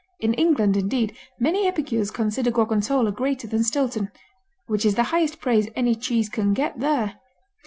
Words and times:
In 0.19 0.33
England, 0.33 0.75
indeed, 0.77 1.15
many 1.37 1.67
epicures 1.67 2.09
consider 2.09 2.49
Gorgonzola 2.49 3.11
greater 3.11 3.45
than 3.45 3.63
Stilton, 3.63 4.09
which 4.65 4.83
is 4.83 4.95
the 4.95 5.03
highest 5.13 5.39
praise 5.39 5.69
any 5.75 5.93
cheese 5.93 6.27
can 6.27 6.55
get 6.55 6.79
there. 6.79 7.19